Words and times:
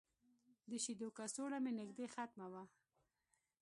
د 0.69 0.71
شیدو 0.83 1.07
کڅوړه 1.17 1.57
مې 1.63 1.71
نږدې 1.79 2.05
ختمه 2.15 2.47
وه. 2.53 2.63